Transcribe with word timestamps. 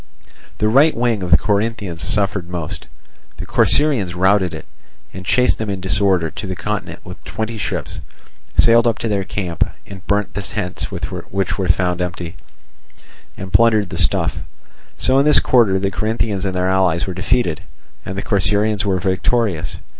The 0.57 0.67
right 0.67 0.97
wing 0.97 1.21
of 1.21 1.29
the 1.29 1.37
Corinthians 1.37 2.01
suffered 2.01 2.49
most. 2.49 2.87
The 3.37 3.45
Corcyraeans 3.45 4.15
routed 4.15 4.51
it, 4.51 4.65
and 5.13 5.23
chased 5.23 5.59
them 5.59 5.69
in 5.69 5.79
disorder 5.79 6.31
to 6.31 6.47
the 6.47 6.55
continent 6.55 7.01
with 7.03 7.23
twenty 7.23 7.55
ships, 7.59 7.99
sailed 8.57 8.87
up 8.87 8.97
to 8.97 9.07
their 9.07 9.23
camp, 9.23 9.63
and 9.85 10.03
burnt 10.07 10.33
the 10.33 10.41
tents 10.41 10.87
which 10.89 11.03
they 11.55 11.67
found 11.67 12.01
empty, 12.01 12.35
and 13.37 13.53
plundered 13.53 13.91
the 13.91 13.97
stuff. 13.99 14.39
So 14.97 15.19
in 15.19 15.25
this 15.25 15.37
quarter 15.39 15.77
the 15.77 15.91
Corinthians 15.91 16.45
and 16.45 16.55
their 16.55 16.67
allies 16.67 17.05
were 17.05 17.13
defeated, 17.13 17.61
and 18.03 18.17
the 18.17 18.23
Corcyraeans 18.23 18.83
were 18.83 18.99
victorious. 18.99 19.77